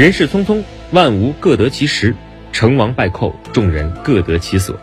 [0.00, 2.16] 人世匆匆，万物各得其时，
[2.54, 4.74] 成王败寇，众人各得其所。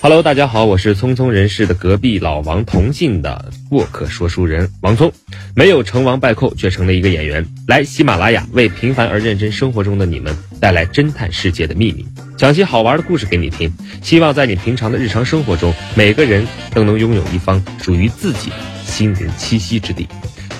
[0.00, 5.12] Hello，大家好，我是匆匆人世的隔壁老王同姓的过客说书人王聪，
[5.56, 12.06] 没有成王败寇，却成了一个演员，来喜马拉雅为平凡而认真生活中的你们带来侦探世界的秘密，
[12.36, 13.74] 讲些好玩的故事给你听。
[14.02, 20.06] 希望在你平常的日常生活中，每个人都能拥有一方属于自己的心灵栖息之地，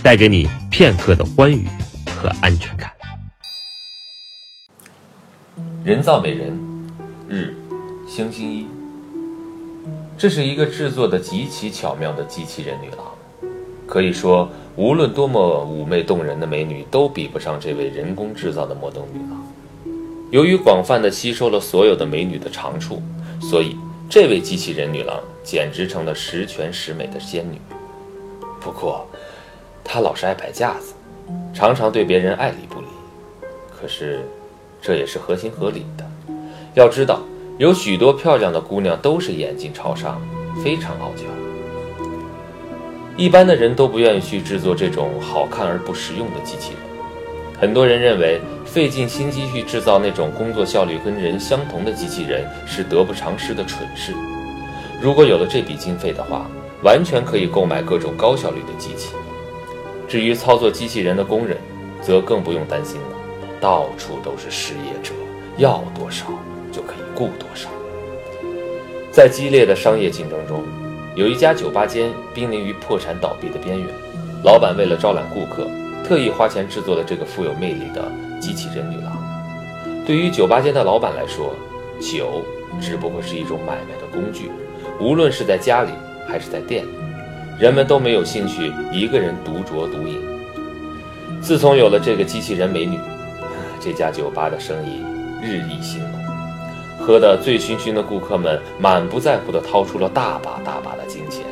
[0.03, 1.65] 带给你片刻的欢愉
[2.19, 2.91] 和安全感。
[5.85, 6.59] 人造美人，
[7.29, 7.55] 日，
[8.09, 8.67] 星期一。
[10.19, 13.07] 这是一个制作的极其巧妙的机器人女郎，
[13.87, 19.47] 可以说，无论多么妩媚动人的美女，都比不上这位人工制造的摩登女郎。
[20.33, 23.01] 由于广泛的吸收了所有的美女的长处，
[23.41, 23.77] 所以
[24.11, 27.61] 这位机器人女郎简直成了十全十美的仙女。
[28.61, 29.07] 不过，
[29.85, 30.93] 她老是爱摆架子，
[31.59, 32.87] 常常对别人爱理不理。
[33.69, 34.25] 可是，
[34.81, 36.07] 这也是合情合理的。
[36.75, 37.21] 要知道。
[37.59, 40.23] 有许多漂亮的姑娘都是眼睛朝上，
[40.63, 41.25] 非常傲娇。
[43.17, 46.81] 一般的人都不愿意去制作这种好看而不实用的机器人。
[47.61, 54.13] 很多人认为费尽心机去制造那种工作效率跟人相同的机器人是得不偿失的蠢事。
[55.03, 56.47] 如果有了这笔经费的话，
[56.85, 59.17] 完全可以购买各种高效率的机器。
[60.09, 61.57] 至于操作机器人的工人，
[62.01, 63.17] 则更不用担心了，
[63.61, 65.13] 到处都是失业者，
[65.59, 66.27] 要多少。
[66.71, 67.71] 就可以雇多少。
[69.11, 70.63] 在激烈的商业竞争中，
[71.17, 73.89] 有一家酒吧间濒临于破产倒闭的边缘。
[74.45, 75.67] 老板为了招揽顾客，
[76.07, 78.05] 特意花钱制作了这个富有魅力的
[78.39, 79.17] 机器人女郎。
[80.07, 81.55] 对于酒吧间的老板来说，
[81.99, 82.45] 酒
[82.81, 84.51] 只不过是一种买卖的工具。
[85.01, 85.91] 无论是在家里
[86.29, 86.91] 还是在店里，
[87.59, 90.21] 人们都没有兴趣一个人独酌独饮。
[91.41, 92.99] 自从有了这个机器人美女，
[93.81, 95.03] 这家酒吧的生意
[95.43, 96.21] 日益兴隆。
[97.01, 101.45] 喝得醉醺醺的顾客们满不在乎地掏出了大把大把的金钱，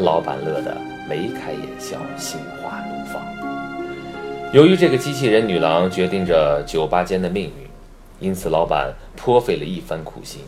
[0.00, 0.76] 老板乐得
[1.08, 3.20] 眉开眼笑，心花怒放。
[4.52, 7.68] 由于这个机器人女郎决定着酒吧间的命运，
[8.20, 10.40] 因此老板颇费了一番苦心，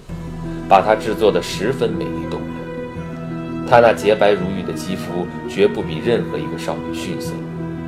[0.69, 2.46] 把她制作得十分美丽动人。
[3.69, 7.33] 她那洁白如玉的肌肤绝不比任何一个少女逊色，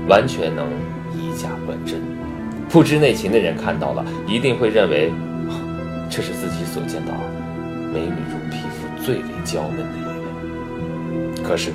[0.08, 0.66] 完全能
[1.14, 2.00] 以假乱真。
[2.68, 5.12] 不知内情的人看到了，一定会认为。
[6.10, 7.12] 这是自己所见到
[7.92, 11.70] 美女中皮肤最为娇嫩的一位，可是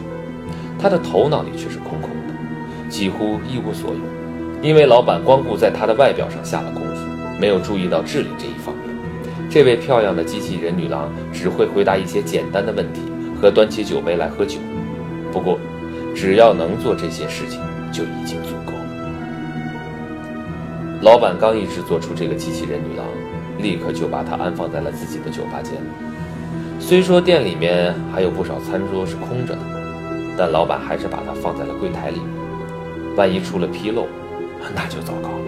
[0.80, 4.00] 她的头脑里却是空空的，几乎一无所有，
[4.60, 8.84] 因为老板光顾在她的外表上下了功夫，没有注意到智力这一方面。
[9.52, 13.02] 这位漂亮的机器人女郎只会回答一些简单的问题
[13.44, 14.58] 和端起酒杯来喝酒，
[15.30, 15.60] 不过
[16.16, 17.60] 只要能做这些事情
[17.92, 18.80] 就已经足够了。
[21.02, 23.06] 老板刚一制作出这个机器人女郎。
[23.60, 25.74] 立刻就把它安放在了自己的酒吧间。
[26.80, 29.60] 虽说店里面还有不少餐桌是空着的，
[30.36, 32.20] 但老板还是把它放在了柜台里。
[33.16, 34.08] 万一出了纰漏，
[34.76, 35.46] 那就糟糕了。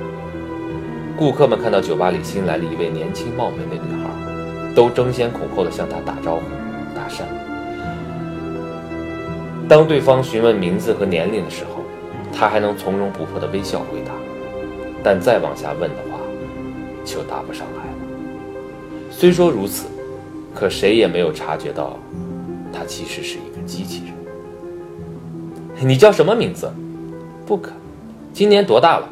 [1.17, 4.09] 顾客们看到酒吧里新来了一位年轻貌美的女孩，
[4.75, 6.43] 都争先恐后的向她打招呼、
[6.95, 7.23] 搭讪。
[9.67, 11.83] 当对方询问名字和年龄的时候，
[12.31, 14.11] 他还能从容不迫的微笑回答。
[15.03, 16.19] 但再往下问的话，
[17.03, 17.91] 就答不上来了。
[19.11, 19.85] 虽说如此，
[20.53, 21.97] 可谁也没有察觉到，
[22.73, 25.87] 他其实是一个机器人。
[25.87, 26.71] 你叫什么名字？
[27.45, 27.71] 不可，
[28.33, 29.07] 今年多大了？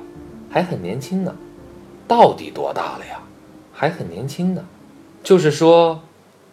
[0.49, 1.35] 还很年轻呢。
[2.07, 3.19] 到底多大了呀？
[3.71, 4.65] 还很年轻呢。
[5.23, 6.01] 就是说，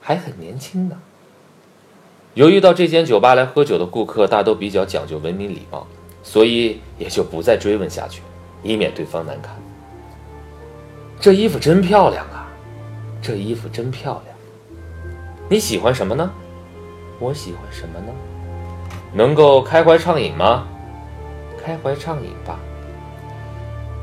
[0.00, 0.97] 还很年轻呢。
[2.41, 5.87] 由于到这间酒吧来喝酒的顾客大都比较讲究文明礼貌，
[6.23, 8.23] 所以也就不再追问下去，
[8.62, 9.55] 以免对方难堪。
[11.21, 12.49] 这衣服真漂亮啊！
[13.21, 14.34] 这衣服真漂亮，
[15.51, 16.31] 你喜欢什么呢？
[17.19, 18.06] 我喜欢什么呢？
[19.12, 20.67] 能够开怀畅饮吗？
[21.62, 22.59] 开怀畅饮吧。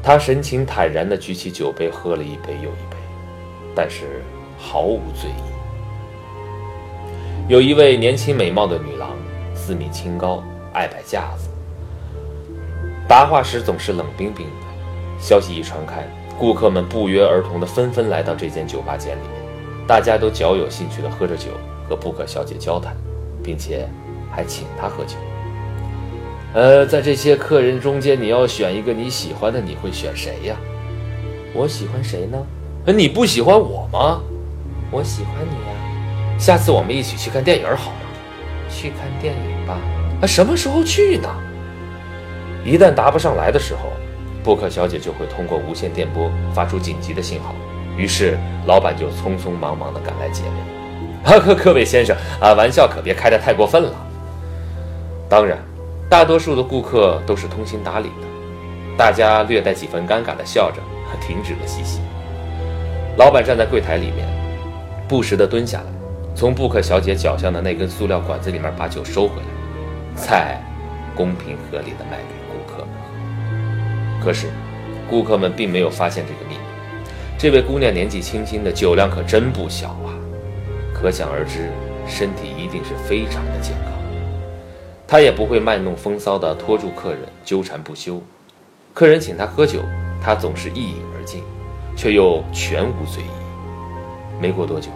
[0.03, 2.97] 他神情坦然地举起酒杯，喝了一杯又一杯，
[3.73, 4.21] 但是
[4.59, 5.56] 毫无醉意。
[7.47, 9.11] 有一位年轻美貌的女郎，
[9.55, 11.47] 四米清高，爱摆架子，
[13.07, 14.67] 答话时总是冷冰冰的。
[15.17, 16.05] 消息一传开。
[16.37, 19.21] 顾客们不约而同地纷纷来到这间酒吧间里，
[19.87, 21.51] 大家都较有兴趣地喝着酒，
[21.87, 22.95] 和布克小姐交谈，
[23.41, 23.87] 并且
[24.29, 25.15] 还请她喝酒。
[26.53, 30.55] 呃，在这些客人中间，你要选一个你喜欢的，你会选谁呀？
[31.55, 32.37] 我喜欢谁呢？
[32.93, 34.21] 你不喜欢我吗？
[34.91, 35.76] 我喜欢你呀。
[36.37, 37.97] 下次我们一起去看电影好吗？
[38.69, 39.77] 去看电影吧。
[40.21, 41.29] 啊，什么时候去呢？
[42.63, 43.91] 一旦答不上来的时候。
[44.43, 47.53] 布克小姐就会通过无线电波发出紧急的信号，
[47.97, 51.33] 于是老板就匆匆忙忙地赶来解围。
[51.33, 53.91] 啊，各各位先生啊，玩笑可别开得太过分了。
[55.27, 55.57] 当然，
[56.09, 60.81] 大多数的顾客都是通情达理的，大家略带几分尴尬地笑着，
[61.19, 61.99] 停止了嬉戏。
[63.17, 64.25] 老板站在柜台里面，
[65.09, 65.85] 不时地蹲下来，
[66.37, 69.47] 从布克小姐脚下的那根塑料管子里面把酒收回来，
[70.15, 70.61] 再
[71.15, 74.23] 公平合理的卖给顾客们。
[74.23, 74.51] 可是，
[75.09, 76.61] 顾客们并没有发现这个秘密。
[77.39, 80.13] 这位姑娘年纪轻轻的，酒量可真不小啊，
[80.93, 81.71] 可想而知，
[82.07, 83.91] 身体一定是非常的健康。
[85.07, 88.21] 她也不会卖弄风骚的拖住客人纠缠不休，
[88.93, 89.79] 客人请她喝酒，
[90.21, 91.41] 她总是一饮而尽，
[91.95, 93.46] 却又全无醉意。
[94.39, 94.89] 没过多久，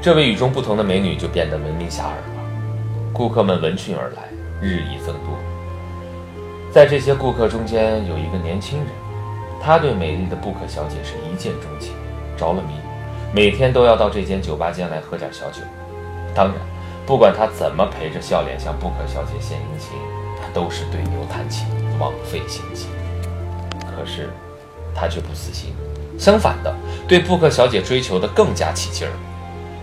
[0.00, 2.24] 这位与众不同的美女就变得闻名遐迩了，
[3.12, 4.28] 顾客们闻讯而来，
[4.60, 5.38] 日益增多。
[6.70, 8.88] 在这些顾客中间，有一个年轻人，
[9.60, 11.92] 他对美丽的布克小姐是一见钟情，
[12.36, 12.74] 着了迷，
[13.34, 15.60] 每天都要到这间酒吧间来喝点小酒。
[16.34, 16.56] 当然。
[17.04, 19.90] 不管他怎么陪着笑脸向布克小姐献殷勤，
[20.40, 21.66] 他都是对牛弹琴，
[21.98, 22.86] 枉费心机。
[23.80, 24.30] 可是，
[24.94, 25.74] 他却不死心，
[26.18, 26.74] 相反的，
[27.08, 29.12] 对布克小姐追求的更加起劲儿。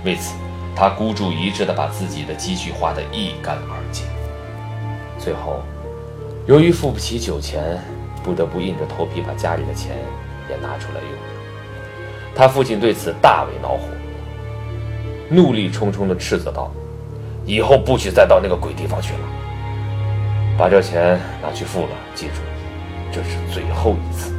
[0.06, 0.36] 为此，
[0.76, 4.06] 他孤注一掷地把自己的积蓄花得一干二净。
[5.18, 5.62] 最后，
[6.46, 7.78] 由于付不起酒钱，
[8.24, 9.98] 不得不硬着头皮把家里的钱
[10.50, 11.12] 也拿出来用。
[12.34, 13.90] 他父亲对此大为恼火，
[15.30, 16.72] 怒力冲冲地斥责道。
[17.46, 19.20] 以后不许再到那个鬼地方去了。
[20.58, 22.42] 把这钱拿去付了，记住，
[23.12, 24.39] 这是最后一次。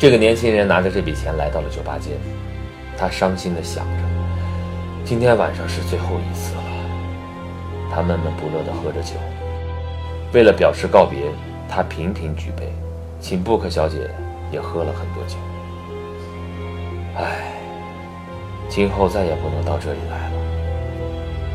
[0.00, 2.14] 这个年轻人拿着这笔钱来到了酒吧间，
[2.96, 4.02] 他伤心地想着，
[5.04, 6.62] 今天晚上是最后一次了。
[7.90, 9.16] 他闷闷不乐地喝着酒，
[10.32, 11.20] 为了表示告别，
[11.68, 12.72] 他频频举杯，
[13.20, 14.08] 请布克小姐
[14.50, 15.36] 也喝了很多酒。
[17.18, 17.52] 唉，
[18.70, 20.36] 今后再也不能到这里来了。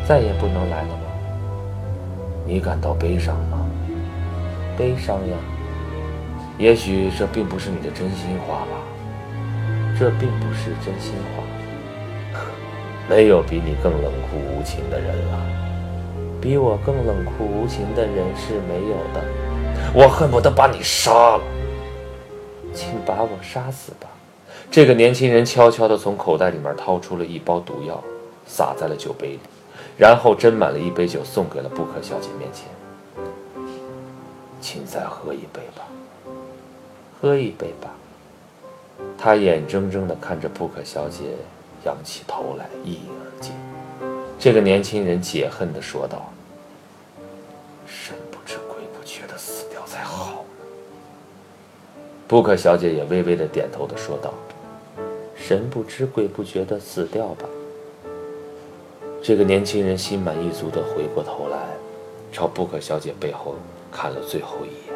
[0.08, 1.04] 再也不能来了吗？
[2.46, 3.66] 你感到悲伤吗？
[4.78, 5.36] 悲伤呀。
[6.58, 8.82] 也许这并不是你的真心话吧。
[9.98, 11.44] 这并不是真心话。
[13.10, 15.40] 没有比你更冷酷无情的人了。
[16.42, 19.24] 比我更冷酷无情的人是没有的。
[19.94, 21.44] 我恨不得把你杀了。
[22.74, 24.08] 请把我杀死吧。
[24.70, 28.04] 这个年轻人悄悄地从口袋里面掏出了一包毒药，
[28.46, 29.40] 撒在了酒杯里。
[29.98, 32.68] 然后斟满了一杯酒，送给了布克小姐面前。
[34.60, 35.85] 请再喝一杯吧，
[37.26, 37.90] 喝一杯吧。
[39.18, 41.24] 他眼睁睁地看着布克小姐
[41.84, 43.52] 仰起头来，一饮而尽。
[44.38, 46.32] 这个年轻人解恨地说道
[47.88, 50.38] ：“神不知鬼不觉地死掉才好呢。”
[52.30, 54.32] 布克小姐也微微地点头地说道
[55.36, 57.50] ：“神不知鬼不觉地死掉吧。”
[59.24, 61.58] 这个年轻人心满意足地回过头来，
[62.32, 63.56] 朝布克小姐背后
[63.92, 64.95] 看了最后一眼，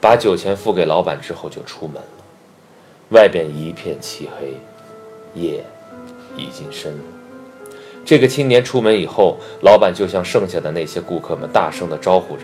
[0.00, 2.24] 把酒钱付给老板之后就出门了。
[3.10, 4.54] 外边一片漆黑，
[5.34, 5.64] 夜
[6.36, 7.04] 已经深了。
[8.04, 12.42] 这个青年出门以后，老板就向剩下的那些顾客们大声地招呼着：“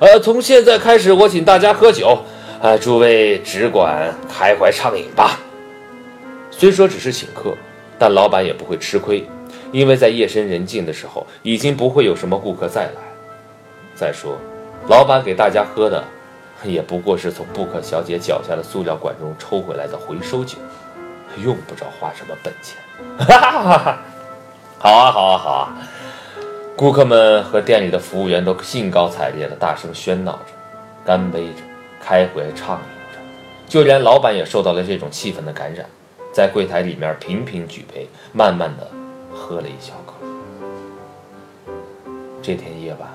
[0.00, 2.18] 呃，从现在开始，我请大家喝酒，
[2.60, 5.40] 啊，诸位只管开怀畅饮吧。”
[6.50, 7.54] 虽说只是请客，
[7.98, 9.26] 但老板也不会吃亏。
[9.70, 12.92] 因为在夜深人静的时候，已经不会有什么顾客再来。
[13.94, 14.38] 再说，
[14.88, 16.02] 老板给大家喝的，
[16.64, 20.58] 也不过是从布克小姐脚下的塑料管中抽回来的回收酒，
[21.42, 22.76] 用不着花什么本钱。
[23.18, 23.98] 哈哈哈哈！
[24.78, 25.76] 好啊，好啊，好啊！
[26.76, 30.52] 顾客们和店里的服务员都兴高采烈地大声喧闹着，
[31.04, 31.62] 干杯着，
[32.00, 33.20] 开怀畅饮着。
[33.68, 35.86] 就连老板也受到了这种气氛的感染，
[36.32, 38.86] 在柜台里面频频举杯，慢慢的。
[39.30, 40.14] 喝了一小口。
[42.42, 43.08] 这天夜晚，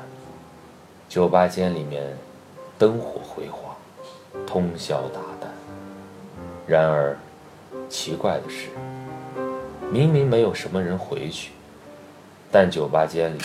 [1.09, 2.15] 酒吧间里面
[2.77, 3.75] 灯火辉煌，
[4.45, 5.49] 通宵达旦。
[6.65, 7.17] 然而，
[7.89, 8.69] 奇怪的是，
[9.91, 11.51] 明明没有什么人回去，
[12.51, 13.41] 但酒吧间里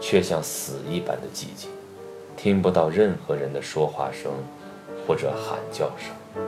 [0.00, 1.70] 却像死一般的寂静，
[2.36, 4.32] 听不到任何人的说话声
[5.06, 6.42] 或者喊叫声，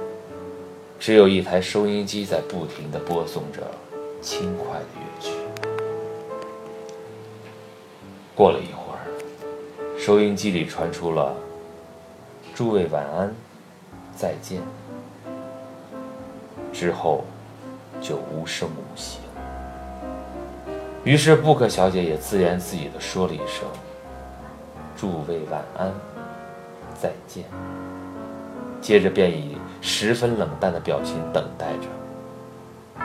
[0.99, 3.63] 只有一台收音机在不停地播送着
[4.21, 5.33] 轻快的乐曲。
[8.35, 9.01] 过了一会儿，
[9.99, 11.35] 收音机里传出了
[12.59, 13.33] “诸位晚安，
[14.17, 14.61] 再见”，
[16.75, 17.23] 之后
[18.00, 20.73] 就无声无息了。
[21.05, 23.65] 于是布克小姐也自言自语地说了一声
[24.99, 25.93] “诸位晚安，
[27.00, 27.45] 再见”，
[28.83, 31.87] 接着便以十分冷淡的表情等待着。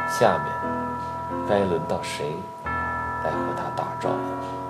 [0.10, 2.25] 下面，该轮到谁
[2.63, 4.62] 来和他打招呼？